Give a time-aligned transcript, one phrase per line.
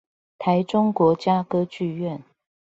[0.39, 2.23] 臺中國家歌劇院